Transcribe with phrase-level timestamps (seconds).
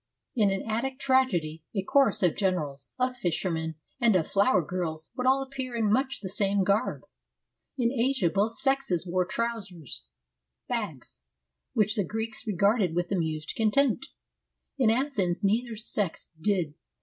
[0.35, 5.27] In an Attic tragedy a chorus of generals, of fishermen, and of flower girls would
[5.27, 7.03] all appear in much the same garb.
[7.77, 11.19] In Asia both sexes wore trousers (OvXaKoi,' bags'),
[11.75, 14.09] which the Greeks regarded with amused contempt.
[14.79, 16.73] In Athens neither sex did.